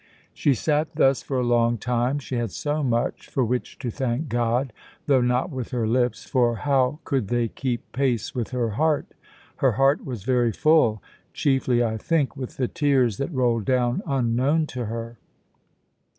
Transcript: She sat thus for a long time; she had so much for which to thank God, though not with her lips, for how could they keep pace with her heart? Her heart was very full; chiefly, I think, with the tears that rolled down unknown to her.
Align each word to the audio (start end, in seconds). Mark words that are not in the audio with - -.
She 0.33 0.55
sat 0.55 0.95
thus 0.95 1.21
for 1.21 1.37
a 1.37 1.43
long 1.45 1.77
time; 1.77 2.17
she 2.17 2.33
had 2.35 2.49
so 2.49 2.81
much 2.81 3.27
for 3.27 3.45
which 3.45 3.77
to 3.77 3.91
thank 3.91 4.29
God, 4.29 4.73
though 5.05 5.21
not 5.21 5.51
with 5.51 5.69
her 5.69 5.87
lips, 5.87 6.23
for 6.25 6.55
how 6.55 6.97
could 7.03 7.27
they 7.27 7.47
keep 7.49 7.91
pace 7.91 8.33
with 8.33 8.49
her 8.49 8.71
heart? 8.71 9.09
Her 9.57 9.73
heart 9.73 10.03
was 10.03 10.23
very 10.23 10.53
full; 10.53 11.03
chiefly, 11.33 11.83
I 11.83 11.97
think, 11.97 12.35
with 12.35 12.57
the 12.57 12.67
tears 12.67 13.17
that 13.17 13.31
rolled 13.31 13.65
down 13.65 14.01
unknown 14.07 14.65
to 14.73 14.85
her. 14.85 15.19